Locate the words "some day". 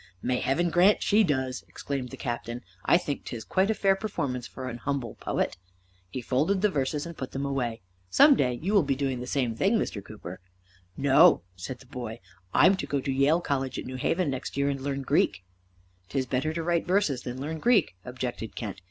8.09-8.53